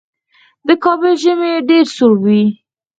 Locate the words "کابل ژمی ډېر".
0.83-1.85